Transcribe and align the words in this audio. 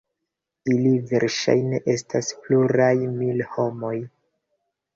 Ili 0.75 0.93
verŝajne 1.11 1.81
estas 1.93 2.31
pluraj 2.47 2.89
mil 3.21 3.47
homoj. 3.53 3.95